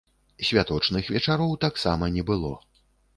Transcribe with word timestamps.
Святочных 0.47 1.11
вечароў 1.15 1.53
таксама 1.65 2.09
не 2.17 2.23
было. 2.31 2.51